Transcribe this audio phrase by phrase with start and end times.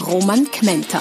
[0.00, 1.00] Roman Kmenter.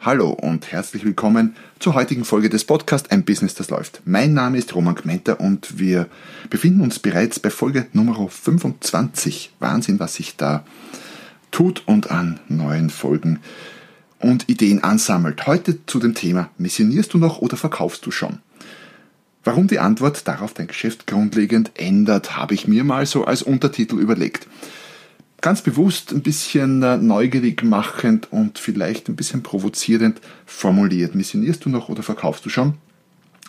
[0.00, 4.02] Hallo und herzlich willkommen zur heutigen Folge des Podcasts Ein Business, das läuft.
[4.04, 6.08] Mein Name ist Roman Kmenter und wir
[6.50, 9.52] befinden uns bereits bei Folge Nummer 25.
[9.60, 10.64] Wahnsinn, was sich da
[11.52, 13.38] tut und an neuen Folgen
[14.18, 15.46] und Ideen ansammelt.
[15.46, 18.40] Heute zu dem Thema, missionierst du noch oder verkaufst du schon?
[19.44, 23.98] Warum die Antwort darauf dein Geschäft grundlegend ändert, habe ich mir mal so als Untertitel
[23.98, 24.46] überlegt
[25.40, 31.14] ganz bewusst ein bisschen äh, neugierig machend und vielleicht ein bisschen provozierend formuliert.
[31.14, 32.74] Missionierst du noch oder verkaufst du schon?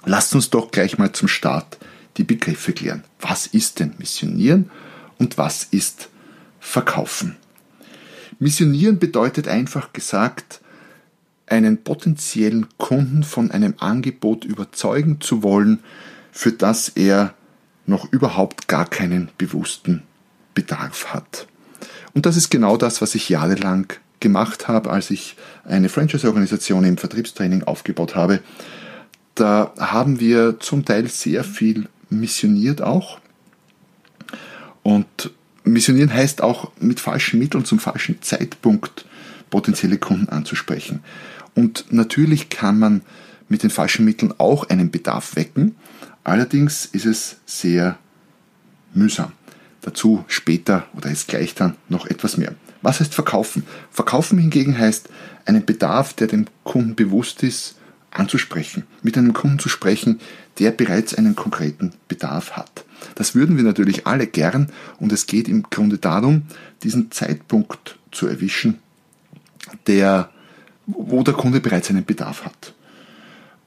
[0.05, 1.77] Lasst uns doch gleich mal zum Start
[2.17, 3.03] die Begriffe klären.
[3.19, 4.69] Was ist denn Missionieren
[5.17, 6.09] und was ist
[6.59, 7.37] Verkaufen?
[8.39, 10.61] Missionieren bedeutet einfach gesagt,
[11.49, 15.79] einen potenziellen Kunden von einem Angebot überzeugen zu wollen,
[16.31, 17.33] für das er
[17.85, 20.03] noch überhaupt gar keinen bewussten
[20.53, 21.47] Bedarf hat.
[22.13, 26.97] Und das ist genau das, was ich jahrelang gemacht habe, als ich eine Franchise-Organisation im
[26.97, 28.41] Vertriebstraining aufgebaut habe.
[29.35, 33.19] Da haben wir zum Teil sehr viel missioniert auch.
[34.83, 35.31] Und
[35.63, 39.05] missionieren heißt auch mit falschen Mitteln zum falschen Zeitpunkt
[39.49, 41.01] potenzielle Kunden anzusprechen.
[41.59, 43.01] Und natürlich kann man
[43.49, 45.75] mit den falschen Mitteln auch einen Bedarf wecken.
[46.23, 47.99] Allerdings ist es sehr
[48.93, 49.33] mühsam.
[49.81, 52.55] Dazu später oder jetzt gleich dann noch etwas mehr.
[52.81, 53.63] Was heißt verkaufen?
[53.91, 55.09] Verkaufen hingegen heißt,
[55.43, 57.75] einen Bedarf, der dem Kunden bewusst ist,
[58.09, 58.83] anzusprechen.
[59.03, 60.21] Mit einem Kunden zu sprechen,
[60.59, 62.85] der bereits einen konkreten Bedarf hat.
[63.15, 66.43] Das würden wir natürlich alle gern und es geht im Grunde darum,
[66.83, 68.79] diesen Zeitpunkt zu erwischen,
[69.87, 70.29] der,
[70.97, 72.73] wo der Kunde bereits einen Bedarf hat.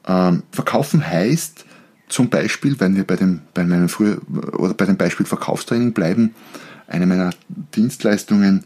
[0.05, 1.65] Ähm, verkaufen heißt,
[2.09, 4.21] zum Beispiel, wenn wir bei dem, bei meinem früher,
[4.57, 6.35] oder bei dem Beispiel Verkaufstraining bleiben,
[6.87, 7.31] eine meiner
[7.75, 8.65] Dienstleistungen,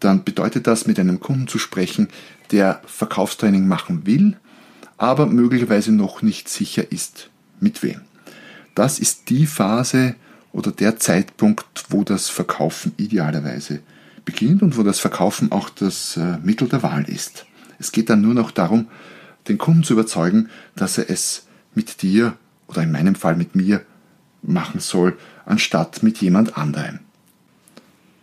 [0.00, 2.08] dann bedeutet das, mit einem Kunden zu sprechen,
[2.50, 4.36] der Verkaufstraining machen will,
[4.96, 7.30] aber möglicherweise noch nicht sicher ist,
[7.60, 8.00] mit wem.
[8.74, 10.14] Das ist die Phase
[10.52, 13.80] oder der Zeitpunkt, wo das Verkaufen idealerweise
[14.24, 17.46] beginnt und wo das Verkaufen auch das äh, Mittel der Wahl ist.
[17.80, 18.88] Es geht dann nur noch darum,
[19.48, 22.36] den Kunden zu überzeugen, dass er es mit dir
[22.68, 23.84] oder in meinem Fall mit mir
[24.42, 27.00] machen soll, anstatt mit jemand anderem.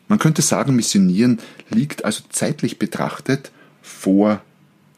[0.08, 3.52] Man könnte sagen, Missionieren liegt also zeitlich betrachtet
[3.82, 4.42] vor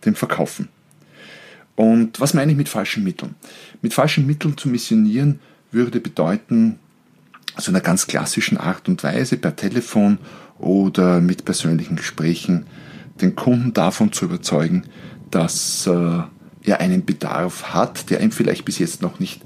[0.05, 0.67] dem Verkaufen.
[1.75, 3.35] Und was meine ich mit falschen Mitteln?
[3.81, 5.39] Mit falschen Mitteln zu missionieren
[5.71, 6.77] würde bedeuten,
[7.57, 10.17] so einer ganz klassischen Art und Weise per Telefon
[10.57, 12.65] oder mit persönlichen Gesprächen
[13.21, 14.83] den Kunden davon zu überzeugen,
[15.31, 16.21] dass äh,
[16.63, 19.41] er einen Bedarf hat, der ihm vielleicht bis jetzt noch nicht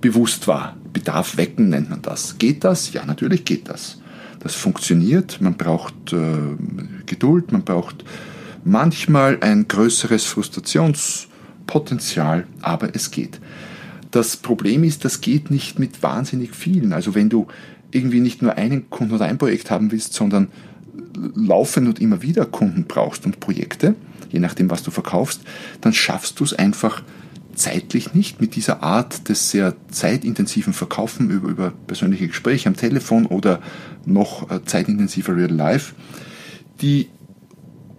[0.00, 0.76] bewusst war.
[0.92, 2.38] Bedarf wecken nennt man das.
[2.38, 2.92] Geht das?
[2.92, 4.00] Ja, natürlich geht das.
[4.40, 5.40] Das funktioniert.
[5.40, 6.56] Man braucht äh,
[7.06, 8.04] Geduld, man braucht
[8.64, 13.40] manchmal ein größeres Frustrationspotenzial, aber es geht.
[14.10, 16.92] Das Problem ist, das geht nicht mit wahnsinnig vielen.
[16.92, 17.46] Also wenn du
[17.90, 20.48] irgendwie nicht nur einen Kunden oder ein Projekt haben willst, sondern
[21.34, 23.94] laufend und immer wieder Kunden brauchst und Projekte,
[24.30, 25.42] je nachdem, was du verkaufst,
[25.80, 27.02] dann schaffst du es einfach
[27.54, 33.26] zeitlich nicht mit dieser Art des sehr zeitintensiven Verkaufen über, über persönliche Gespräche am Telefon
[33.26, 33.60] oder
[34.06, 35.94] noch äh, zeitintensiver Real Life,
[36.80, 37.08] die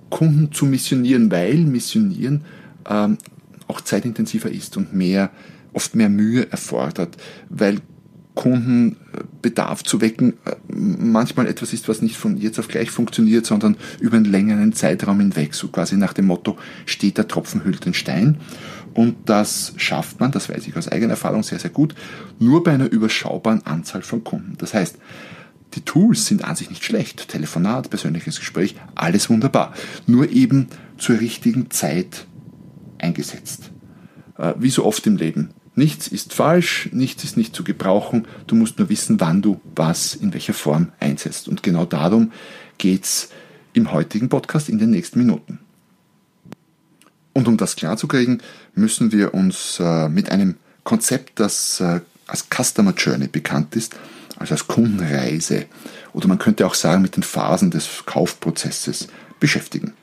[0.09, 2.45] Kunden zu missionieren, weil Missionieren
[2.89, 3.17] ähm,
[3.67, 5.29] auch zeitintensiver ist und mehr,
[5.73, 7.17] oft mehr Mühe erfordert,
[7.49, 7.79] weil
[8.39, 13.75] Kundenbedarf zu wecken äh, manchmal etwas ist, was nicht von jetzt auf gleich funktioniert, sondern
[13.99, 17.93] über einen längeren Zeitraum hinweg, so quasi nach dem Motto, steht der Tropfen hüllt den
[17.93, 18.37] Stein.
[18.93, 21.95] Und das schafft man, das weiß ich aus eigener Erfahrung sehr, sehr gut,
[22.39, 24.55] nur bei einer überschaubaren Anzahl von Kunden.
[24.57, 24.95] Das heißt,
[25.73, 27.27] die Tools sind an sich nicht schlecht.
[27.27, 29.73] Telefonat, persönliches Gespräch, alles wunderbar.
[30.07, 32.25] Nur eben zur richtigen Zeit
[32.99, 33.71] eingesetzt.
[34.37, 35.49] Äh, wie so oft im Leben.
[35.75, 38.27] Nichts ist falsch, nichts ist nicht zu gebrauchen.
[38.47, 41.47] Du musst nur wissen, wann du was in welcher Form einsetzt.
[41.47, 42.31] Und genau darum
[42.77, 43.29] geht es
[43.73, 45.59] im heutigen Podcast in den nächsten Minuten.
[47.33, 48.41] Und um das klarzukriegen,
[48.75, 53.95] müssen wir uns äh, mit einem Konzept, das äh, als Customer Journey bekannt ist,
[54.37, 55.65] also als Kundenreise
[56.13, 59.07] oder man könnte auch sagen mit den Phasen des Kaufprozesses
[59.39, 59.93] beschäftigen.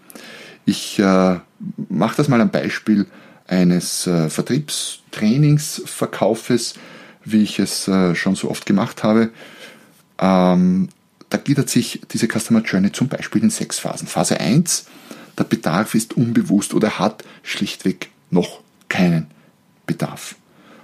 [0.65, 1.39] Ich äh,
[1.89, 3.07] mache das mal am Beispiel
[3.49, 6.75] eines äh, Vertriebstrainingsverkaufes,
[7.25, 9.31] wie ich es äh, schon so oft gemacht habe.
[10.19, 10.89] Ähm,
[11.29, 14.07] da gliedert sich diese Customer Journey zum Beispiel in sechs Phasen.
[14.07, 14.87] Phase 1,
[15.39, 19.27] der Bedarf ist unbewusst oder hat schlichtweg noch keinen
[19.87, 20.37] Bedarf.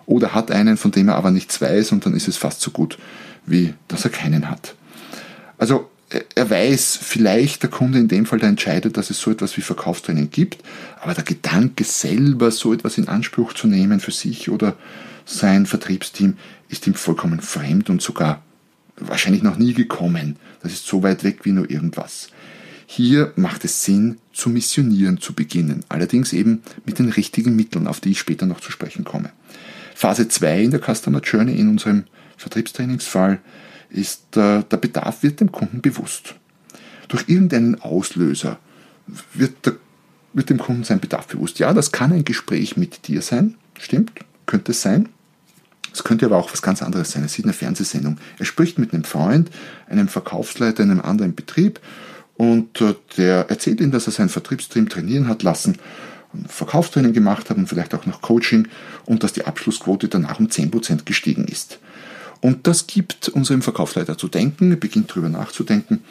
[0.07, 2.73] Oder hat einen, von dem er aber nichts weiß und dann ist es fast so
[2.73, 2.99] gut,
[3.47, 4.75] wie dass er keinen hat.
[5.59, 5.89] Also
[6.35, 9.63] er weiß vielleicht der Kunde in dem Fall, der entscheidet, dass es so etwas wie
[9.63, 10.63] Verkaufstraining gibt,
[11.01, 14.77] aber der Gedanke selber, so etwas in Anspruch zu nehmen für sich oder
[15.25, 16.37] sein Vertriebsteam,
[16.69, 18.43] ist ihm vollkommen fremd und sogar
[18.97, 20.37] wahrscheinlich noch nie gekommen.
[20.63, 22.29] Das ist so weit weg wie nur irgendwas.
[22.87, 28.01] Hier macht es Sinn, zu missionieren zu beginnen, allerdings eben mit den richtigen Mitteln, auf
[28.01, 29.31] die ich später noch zu sprechen komme.
[29.95, 32.05] Phase 2 in der Customer Journey in unserem
[32.37, 33.41] Vertriebstrainingsfall
[33.93, 36.35] ist, äh, der Bedarf wird dem Kunden bewusst.
[37.09, 38.59] Durch irgendeinen Auslöser
[39.35, 39.75] wird, der,
[40.33, 41.59] wird dem Kunden sein Bedarf bewusst.
[41.59, 44.13] Ja, das kann ein Gespräch mit dir sein, stimmt,
[44.47, 45.09] könnte es sein.
[45.93, 47.25] Es könnte aber auch was ganz anderes sein.
[47.25, 48.17] Es sieht eine Fernsehsendung.
[48.39, 49.51] Er spricht mit einem Freund,
[49.89, 51.81] einem Verkaufsleiter in einem anderen Betrieb
[52.37, 55.77] und äh, der erzählt ihm, dass er sein Vertriebsteam trainieren hat lassen,
[56.47, 58.69] Verkaufstraining gemacht hat und vielleicht auch noch Coaching
[59.05, 61.79] und dass die Abschlussquote danach um 10% gestiegen ist.
[62.43, 66.03] Und das gibt unserem Verkaufsleiter zu denken, er beginnt darüber nachzudenken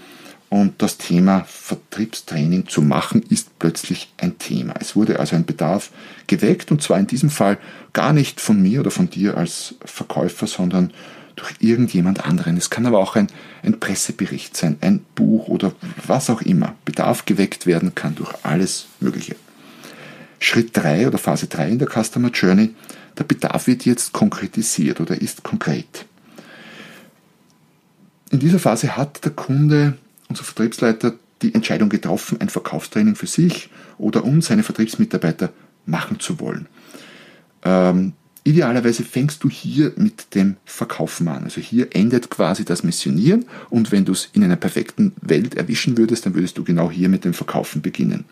[0.47, 4.73] und das Thema Vertriebstraining zu machen ist plötzlich ein Thema.
[4.79, 5.91] Es wurde also ein Bedarf
[6.27, 7.57] geweckt und zwar in diesem Fall
[7.93, 10.91] gar nicht von mir oder von dir als Verkäufer, sondern
[11.35, 12.55] durch irgendjemand anderen.
[12.55, 13.27] Es kann aber auch ein,
[13.61, 15.73] ein Pressebericht sein, ein Buch oder
[16.05, 16.75] was auch immer.
[16.85, 19.35] Bedarf geweckt werden kann durch alles Mögliche.
[20.39, 22.73] Schritt 3 oder Phase 3 in der Customer Journey,
[23.17, 26.05] der Bedarf wird jetzt konkretisiert oder ist konkret.
[28.31, 29.97] In dieser Phase hat der Kunde,
[30.29, 35.51] unser Vertriebsleiter, die Entscheidung getroffen, ein Verkaufstraining für sich oder um seine Vertriebsmitarbeiter
[35.85, 36.67] machen zu wollen.
[37.63, 38.13] Ähm,
[38.43, 41.43] Idealerweise fängst du hier mit dem Verkaufen an.
[41.43, 45.95] Also hier endet quasi das Missionieren und wenn du es in einer perfekten Welt erwischen
[45.95, 48.25] würdest, dann würdest du genau hier mit dem Verkaufen beginnen.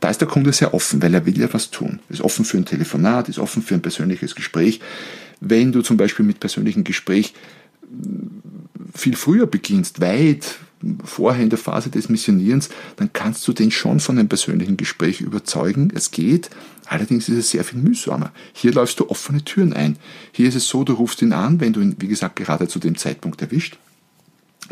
[0.00, 2.00] Da ist der Kunde sehr offen, weil er will ja was tun.
[2.10, 4.80] Ist offen für ein Telefonat, ist offen für ein persönliches Gespräch.
[5.40, 7.32] Wenn du zum Beispiel mit persönlichem Gespräch
[8.94, 10.58] viel früher beginnst, weit
[11.04, 15.20] vorher in der Phase des Missionierens, dann kannst du den schon von einem persönlichen Gespräch
[15.20, 15.92] überzeugen.
[15.94, 16.48] Es geht,
[16.86, 18.32] allerdings ist es sehr viel mühsamer.
[18.54, 19.98] Hier läufst du offene Türen ein.
[20.32, 22.78] Hier ist es so, du rufst ihn an, wenn du ihn, wie gesagt, gerade zu
[22.78, 23.78] dem Zeitpunkt erwischt,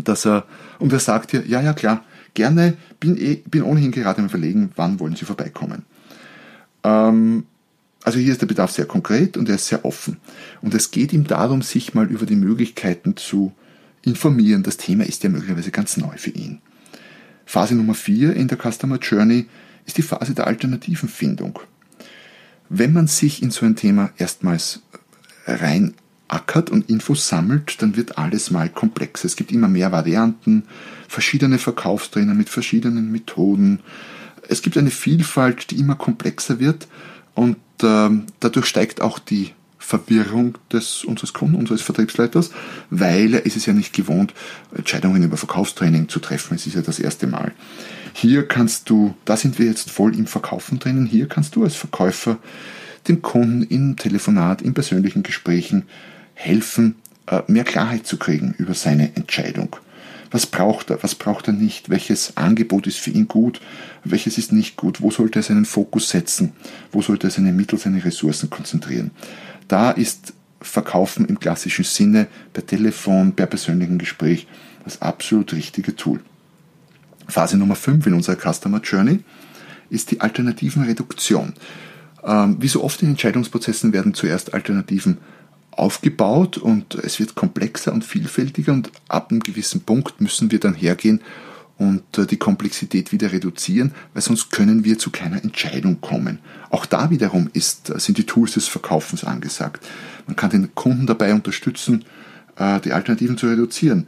[0.03, 0.47] dass er,
[0.79, 2.05] und er sagt dir, ja, ja, klar,
[2.35, 5.85] gerne, bin, eh, bin ohnehin gerade im Verlegen, wann wollen Sie vorbeikommen.
[6.85, 7.45] Ähm,
[8.05, 10.19] also hier ist der Bedarf sehr konkret und er ist sehr offen.
[10.63, 13.53] Und es geht ihm darum, sich mal über die Möglichkeiten zu
[14.09, 14.63] informieren.
[14.63, 16.61] Das Thema ist ja möglicherweise ganz neu für ihn.
[17.45, 19.47] Phase Nummer 4 in der Customer Journey
[19.87, 21.61] ist die Phase der Alternativenfindung.
[22.69, 24.83] Wenn man sich in so ein Thema erstmals
[25.47, 29.27] reinackert und Infos sammelt, dann wird alles mal komplexer.
[29.27, 30.65] Es gibt immer mehr Varianten,
[31.09, 33.81] verschiedene Verkaufstrainer mit verschiedenen Methoden.
[34.47, 36.87] Es gibt eine Vielfalt, die immer komplexer wird
[37.35, 42.51] und äh, dadurch steigt auch die Verwirrung des, unseres Kunden, unseres Vertriebsleiters,
[42.91, 44.35] weil er ist es ja nicht gewohnt,
[44.75, 46.57] Entscheidungen über Verkaufstraining zu treffen.
[46.57, 47.53] Es ist ja das erste Mal.
[48.13, 51.77] Hier kannst du, da sind wir jetzt voll im Verkaufen drinnen, hier kannst du als
[51.77, 52.39] Verkäufer
[53.07, 55.85] dem Kunden im Telefonat, in persönlichen Gesprächen
[56.35, 59.77] helfen, äh, mehr Klarheit zu kriegen über seine Entscheidung.
[60.31, 63.61] Was braucht er, was braucht er nicht, welches Angebot ist für ihn gut,
[64.05, 66.53] welches ist nicht gut, wo sollte er seinen Fokus setzen,
[66.93, 69.11] wo sollte er seine Mittel, seine Ressourcen konzentrieren.
[69.69, 74.49] Da ist Verkaufen im klassischen Sinne per Telefon, per persönlichen Gespräch
[74.85, 76.21] das absolut richtige Tool.
[77.29, 79.21] Phase Nummer 5 in unserer Customer Journey
[79.91, 81.53] ist die Alternativenreduktion.
[82.25, 85.19] Ähm, wie so oft in Entscheidungsprozessen werden zuerst Alternativen
[85.71, 90.75] aufgebaut und es wird komplexer und vielfältiger und ab einem gewissen Punkt müssen wir dann
[90.75, 91.21] hergehen
[91.79, 96.41] und äh, die Komplexität wieder reduzieren, weil sonst können wir zu keiner Entscheidung kommen.
[96.71, 99.87] Auch da wiederum ist, äh, sind die Tools des Verkaufens angesagt.
[100.27, 102.05] Man kann den Kunden dabei unterstützen,
[102.57, 104.07] äh, die Alternativen zu reduzieren,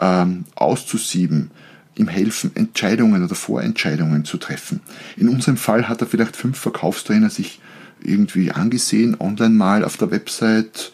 [0.00, 1.52] ähm, auszusieben,
[1.94, 4.80] ihm helfen, Entscheidungen oder Vorentscheidungen zu treffen.
[5.16, 7.60] In unserem Fall hat er vielleicht fünf Verkaufstrainer sich
[8.02, 10.92] irgendwie angesehen, online mal auf der Website,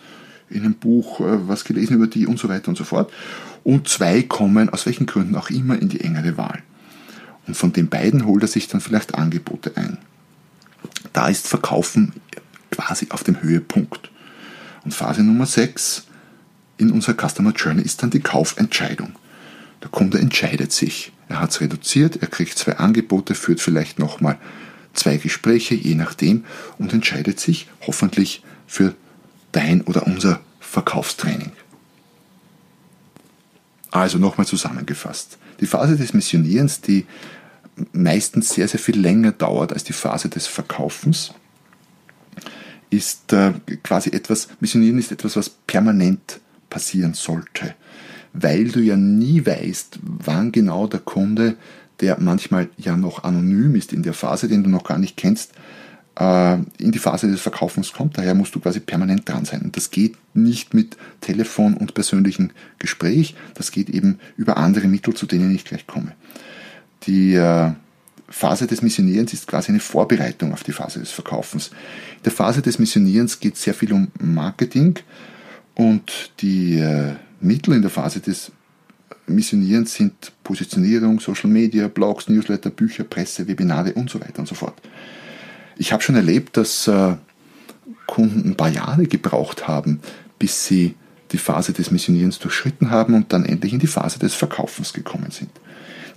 [0.50, 3.12] in einem Buch was gelesen über die und so weiter und so fort
[3.64, 6.62] und zwei kommen aus welchen Gründen auch immer in die engere Wahl.
[7.46, 9.98] Und von den beiden holt er sich dann vielleicht Angebote ein.
[11.12, 12.12] Da ist Verkaufen
[12.70, 14.10] quasi auf dem Höhepunkt.
[14.84, 16.06] Und Phase Nummer 6
[16.76, 19.12] in unserer Customer Journey ist dann die Kaufentscheidung.
[19.82, 21.12] Der Kunde entscheidet sich.
[21.28, 24.38] Er hat es reduziert, er kriegt zwei Angebote, führt vielleicht nochmal
[24.94, 26.44] zwei Gespräche, je nachdem,
[26.78, 28.94] und entscheidet sich hoffentlich für
[29.52, 31.52] dein oder unser Verkaufstraining.
[33.90, 35.38] Also nochmal zusammengefasst.
[35.60, 37.06] Die Phase des Missionierens, die
[37.92, 41.32] meistens sehr, sehr viel länger dauert als die Phase des Verkaufens,
[42.90, 43.52] ist äh,
[43.82, 46.40] quasi etwas, Missionieren ist etwas, was permanent
[46.70, 47.74] passieren sollte,
[48.32, 51.56] weil du ja nie weißt, wann genau der Kunde,
[52.00, 55.52] der manchmal ja noch anonym ist in der Phase, den du noch gar nicht kennst,
[56.18, 58.18] in die Phase des Verkaufens kommt.
[58.18, 59.62] Daher musst du quasi permanent dran sein.
[59.62, 65.14] Und das geht nicht mit Telefon und persönlichem Gespräch, das geht eben über andere Mittel,
[65.14, 66.12] zu denen ich gleich komme.
[67.04, 67.70] Die äh,
[68.28, 71.68] Phase des Missionierens ist quasi eine Vorbereitung auf die Phase des Verkaufens.
[71.68, 74.98] In der Phase des Missionierens geht sehr viel um Marketing
[75.76, 78.50] und die äh, Mittel in der Phase des
[79.28, 84.56] Missionierens sind Positionierung, Social Media, Blogs, Newsletter, Bücher, Presse, Webinare und so weiter und so
[84.56, 84.80] fort.
[85.78, 87.14] Ich habe schon erlebt, dass äh,
[88.06, 90.00] Kunden ein paar Jahre gebraucht haben,
[90.38, 90.96] bis sie
[91.30, 95.30] die Phase des Missionierens durchschritten haben und dann endlich in die Phase des Verkaufens gekommen
[95.30, 95.50] sind.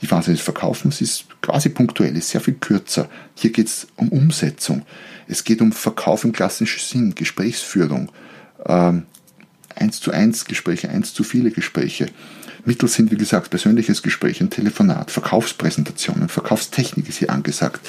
[0.01, 3.07] Die Phase des Verkaufens ist quasi punktuell, ist sehr viel kürzer.
[3.35, 4.83] Hier geht es um Umsetzung.
[5.27, 8.11] Es geht um Verkauf im klassischen Sinn, Gesprächsführung,
[8.65, 9.03] ähm,
[9.75, 12.07] eins zu eins Gespräche, eins zu viele Gespräche.
[12.65, 17.87] Mittel sind, wie gesagt, persönliches Gespräch, ein Telefonat, Verkaufspräsentationen, Verkaufstechnik ist hier angesagt.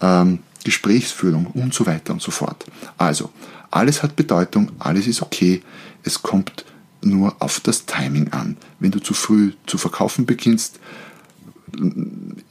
[0.00, 2.64] Ähm, Gesprächsführung und so weiter und so fort.
[2.98, 3.30] Also,
[3.70, 5.62] alles hat Bedeutung, alles ist okay,
[6.02, 6.64] es kommt
[7.02, 8.56] nur auf das Timing an.
[8.78, 10.78] Wenn du zu früh zu verkaufen beginnst,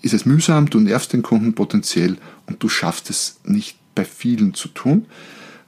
[0.01, 4.53] ist es mühsam, du nervst den Kunden potenziell und du schaffst es nicht bei vielen
[4.53, 5.05] zu tun.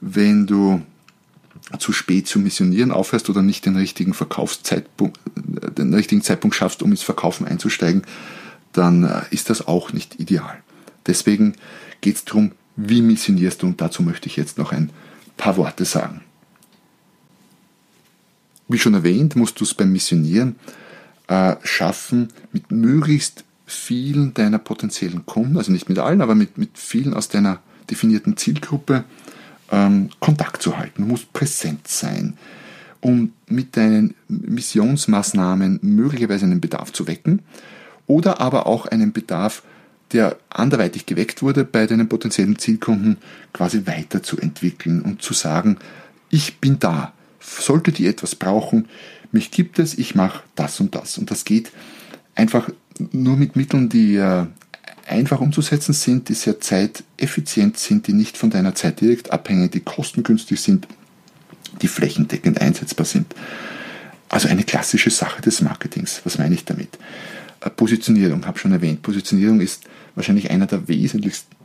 [0.01, 0.81] Wenn du
[1.79, 6.91] zu spät zu missionieren aufhörst oder nicht den richtigen Verkaufszeitpunkt, den richtigen Zeitpunkt schaffst, um
[6.91, 8.03] ins Verkaufen einzusteigen,
[8.73, 10.62] dann äh, ist das auch nicht ideal.
[11.07, 11.55] Deswegen
[12.01, 14.89] geht es darum, wie missionierst du und dazu möchte ich jetzt noch ein
[15.37, 16.21] paar Worte sagen.
[18.67, 20.55] Wie schon erwähnt, musst du es beim Missionieren
[21.27, 26.77] äh, schaffen, mit möglichst vielen deiner potenziellen Kunden, also nicht mit allen, aber mit, mit
[26.77, 29.03] vielen aus deiner definierten Zielgruppe
[29.71, 31.03] ähm, Kontakt zu halten.
[31.03, 32.37] Du musst präsent sein,
[33.01, 37.41] um mit deinen Missionsmaßnahmen möglicherweise einen Bedarf zu wecken
[38.07, 39.63] oder aber auch einen Bedarf
[40.13, 43.17] der anderweitig geweckt wurde, bei deinen potenziellen Zielkunden
[43.51, 45.77] quasi weiterzuentwickeln und zu sagen,
[46.29, 48.87] ich bin da, solltet ihr etwas brauchen,
[49.31, 51.17] mich gibt es, ich mache das und das.
[51.17, 51.71] Und das geht
[52.35, 52.69] einfach
[53.11, 54.45] nur mit Mitteln, die äh,
[55.07, 59.79] einfach umzusetzen sind, die sehr zeiteffizient sind, die nicht von deiner Zeit direkt abhängen, die
[59.79, 60.87] kostengünstig sind,
[61.81, 63.33] die flächendeckend einsetzbar sind.
[64.29, 66.21] Also eine klassische Sache des Marketings.
[66.23, 66.97] Was meine ich damit?
[67.63, 69.01] Äh, Positionierung, habe schon erwähnt.
[69.01, 69.83] Positionierung ist
[70.15, 71.55] wahrscheinlich einer der wesentlichsten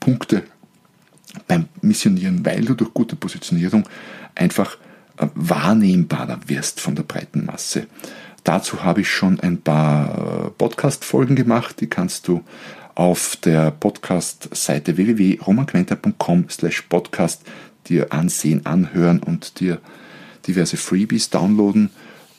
[0.00, 0.42] Punkte
[1.48, 3.88] beim Missionieren, weil du durch gute Positionierung
[4.34, 4.76] einfach
[5.18, 7.86] äh, wahrnehmbarer wirst von der breiten Masse.
[8.44, 12.42] Dazu habe ich schon ein paar äh, Podcast-Folgen gemacht, die kannst du
[12.94, 17.42] auf der Podcast-Seite www.romanquenter.com slash podcast
[17.86, 19.80] dir ansehen, anhören und dir
[20.46, 21.90] diverse Freebies downloaden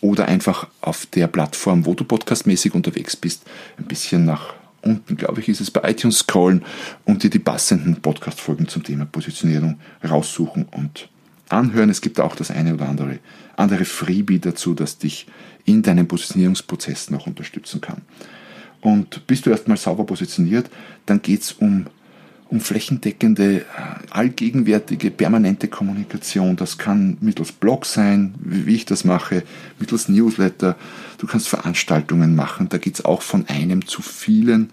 [0.02, 3.44] oder einfach auf der Plattform, wo du podcastmäßig unterwegs bist,
[3.78, 6.64] ein bisschen nach unten, glaube ich, ist es bei iTunes scrollen
[7.06, 11.10] und dir die passenden Podcast-Folgen zum Thema Positionierung raussuchen und
[11.50, 11.90] anhören.
[11.90, 13.20] Es gibt auch das eine oder andere,
[13.56, 15.28] andere Freebie dazu, das dich
[15.66, 18.02] in deinem Positionierungsprozess noch unterstützen kann.
[18.82, 20.70] Und bist du erstmal sauber positioniert,
[21.08, 21.88] dann geht es um
[22.48, 23.64] um flächendeckende, äh,
[24.12, 26.56] allgegenwärtige, permanente Kommunikation.
[26.56, 29.44] Das kann mittels Blog sein, wie ich das mache,
[29.80, 30.76] mittels Newsletter.
[31.18, 34.70] Du kannst Veranstaltungen machen, da geht es auch von einem zu vielen.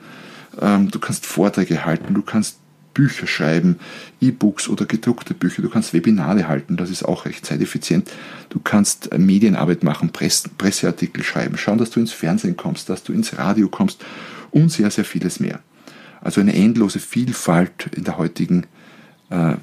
[0.61, 2.59] Ähm, du kannst Vorträge halten, du kannst
[2.95, 3.79] Bücher schreiben,
[4.21, 8.11] E-Books oder gedruckte Bücher, du kannst Webinare halten, das ist auch recht zeiteffizient.
[8.51, 13.15] Du kannst äh, Medienarbeit machen, Presseartikel schreiben, schauen, dass du ins Fernsehen kommst, dass du
[13.15, 14.05] ins Radio kommst
[14.51, 15.61] und sehr, sehr vieles mehr.
[16.23, 18.67] Also eine endlose Vielfalt in der heutigen
[19.31, 19.55] äh,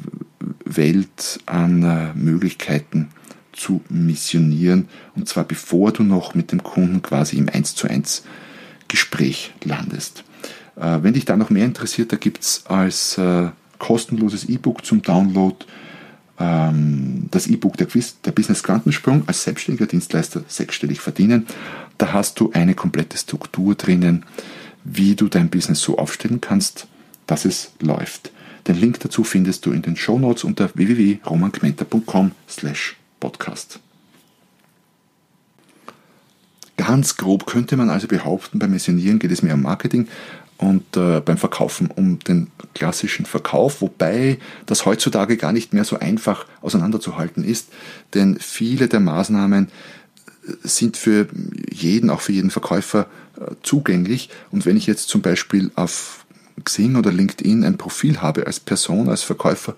[0.65, 3.09] Welt an äh, Möglichkeiten
[3.53, 4.87] zu missionieren.
[5.15, 8.23] Und zwar bevor du noch mit dem Kunden quasi im 1 zu 1
[8.87, 10.23] Gespräch landest.
[10.75, 15.01] Äh, wenn dich da noch mehr interessiert, da gibt es als äh, kostenloses E-Book zum
[15.01, 15.55] Download
[16.39, 17.87] ähm, das E-Book der,
[18.25, 21.47] der Business Quantensprung als selbstständiger Dienstleister sechsstellig verdienen.
[21.97, 24.25] Da hast du eine komplette Struktur drinnen,
[24.91, 26.87] wie du dein Business so aufstellen kannst,
[27.27, 28.31] dass es läuft.
[28.67, 33.79] Den Link dazu findest du in den Show Notes unter www.romangmenta.com slash podcast.
[36.77, 40.07] Ganz grob könnte man also behaupten, beim Missionieren geht es mehr um Marketing
[40.57, 45.99] und äh, beim Verkaufen um den klassischen Verkauf, wobei das heutzutage gar nicht mehr so
[45.99, 47.69] einfach auseinanderzuhalten ist,
[48.13, 51.27] denn viele der Maßnahmen äh, sind für
[51.71, 53.07] jeden, auch für jeden Verkäufer
[53.63, 54.29] zugänglich.
[54.51, 56.25] Und wenn ich jetzt zum Beispiel auf
[56.63, 59.75] Xing oder LinkedIn ein Profil habe als Person, als Verkäufer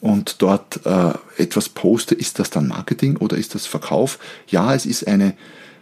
[0.00, 4.18] und dort äh, etwas poste, ist das dann Marketing oder ist das Verkauf?
[4.48, 5.34] Ja, es ist eine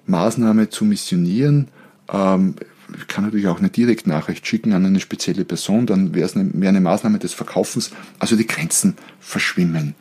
[0.06, 1.68] Maßnahme zu missionieren.
[2.12, 2.54] Ähm,
[2.96, 6.44] ich kann natürlich auch eine Direktnachricht schicken an eine spezielle Person, dann wäre es eine,
[6.44, 7.90] mehr eine Maßnahme des Verkaufens.
[8.18, 9.94] Also die Grenzen verschwimmen.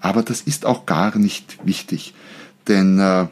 [0.00, 2.14] Aber das ist auch gar nicht wichtig,
[2.66, 3.26] denn äh,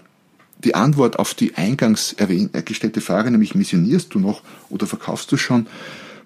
[0.65, 5.37] die Antwort auf die eingangs äh, gestellte Frage, nämlich missionierst du noch oder verkaufst du
[5.37, 5.67] schon,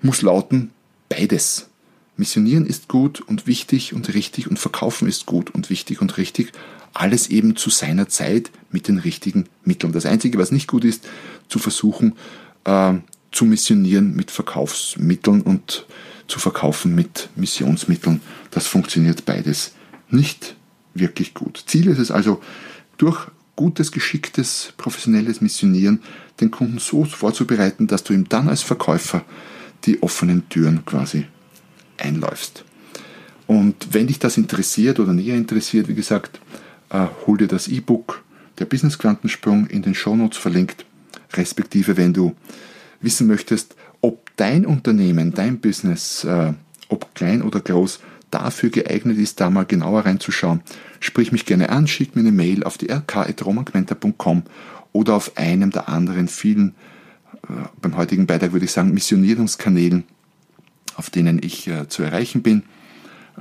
[0.02, 0.70] muss lauten
[1.08, 1.68] beides.
[2.16, 6.52] Missionieren ist gut und wichtig und richtig und verkaufen ist gut und wichtig und richtig.
[6.92, 9.92] Alles eben zu seiner Zeit mit den richtigen Mitteln.
[9.92, 11.04] Das Einzige, was nicht gut ist,
[11.48, 12.14] zu versuchen,
[12.64, 12.94] äh,
[13.32, 15.86] zu missionieren mit Verkaufsmitteln und
[16.28, 18.20] zu verkaufen mit Missionsmitteln.
[18.52, 19.72] Das funktioniert beides
[20.08, 20.54] nicht
[20.94, 21.64] wirklich gut.
[21.66, 22.40] Ziel ist es also,
[22.96, 26.02] durch gutes, geschicktes, professionelles Missionieren
[26.40, 29.24] den Kunden so vorzubereiten, dass du ihm dann als Verkäufer
[29.84, 31.26] die offenen Türen quasi
[31.98, 32.64] einläufst.
[33.46, 36.40] Und wenn dich das interessiert oder näher interessiert, wie gesagt,
[36.90, 38.24] äh, hol dir das E-Book
[38.58, 40.86] der Business Quantensprung in den Shownotes verlinkt,
[41.34, 42.34] respektive wenn du
[43.00, 46.52] wissen möchtest, ob dein Unternehmen, dein Business, äh,
[46.88, 48.00] ob klein oder groß,
[48.34, 50.60] dafür geeignet ist, da mal genauer reinzuschauen,
[50.98, 54.42] sprich mich gerne an, schick mir eine Mail auf die rk.romanquenter.com
[54.92, 56.74] oder auf einem der anderen vielen,
[57.44, 60.04] äh, beim heutigen Beitrag würde ich sagen, Missionierungskanälen,
[60.96, 62.64] auf denen ich äh, zu erreichen bin.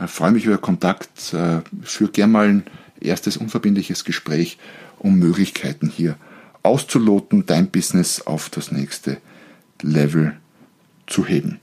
[0.03, 2.63] Ich freue mich über Kontakt, äh, führe gerne mal ein
[2.99, 4.57] erstes unverbindliches Gespräch,
[4.99, 6.15] um Möglichkeiten hier
[6.61, 9.17] auszuloten, dein Business auf das nächste
[9.81, 10.35] Level
[11.07, 11.59] zu heben.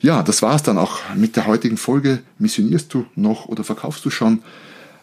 [0.00, 2.20] Ja, das war es dann auch mit der heutigen Folge.
[2.38, 4.42] Missionierst du noch oder verkaufst du schon?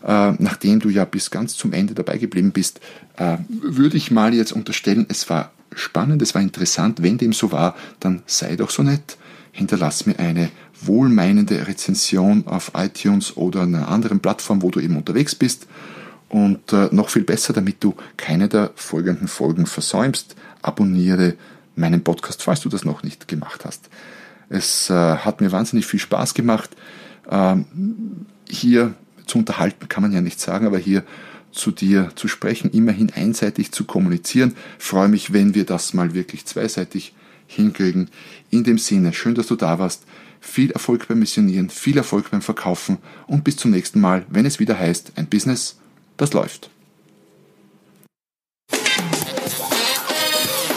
[0.04, 2.80] Äh, nachdem du ja bis ganz zum Ende dabei geblieben bist,
[3.18, 7.04] äh, würde ich mal jetzt unterstellen, es war spannend, es war interessant.
[7.04, 9.18] Wenn dem so war, dann sei doch so nett,
[9.52, 10.50] hinterlass mir eine
[10.82, 15.68] wohlmeinende Rezension auf iTunes oder einer anderen Plattform, wo du eben unterwegs bist.
[16.30, 21.36] Und äh, noch viel besser, damit du keine der folgenden Folgen versäumst, abonniere
[21.76, 23.90] meinen Podcast, falls du das noch nicht gemacht hast.
[24.50, 26.70] Es äh, hat mir wahnsinnig viel Spaß gemacht.
[27.30, 27.66] Ähm,
[28.50, 28.94] hier
[29.26, 31.04] zu unterhalten kann man ja nicht sagen, aber hier
[31.52, 34.56] zu dir zu sprechen, immerhin einseitig zu kommunizieren.
[34.78, 37.14] freue mich, wenn wir das mal wirklich zweiseitig
[37.48, 38.10] hinkriegen.
[38.52, 40.04] In dem Sinne, schön, dass du da warst.
[40.40, 44.60] Viel Erfolg beim Missionieren, viel Erfolg beim Verkaufen und bis zum nächsten Mal, wenn es
[44.60, 45.78] wieder heißt, ein Business,
[46.16, 46.70] das läuft.